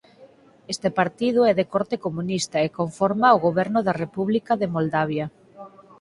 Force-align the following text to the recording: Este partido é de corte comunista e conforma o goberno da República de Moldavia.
Este 0.73 0.89
partido 0.99 1.39
é 1.51 1.53
de 1.59 1.65
corte 1.73 1.95
comunista 2.05 2.57
e 2.65 2.75
conforma 2.79 3.35
o 3.35 3.41
goberno 3.47 3.79
da 3.87 3.97
República 4.03 4.53
de 4.61 4.71
Moldavia. 4.75 5.25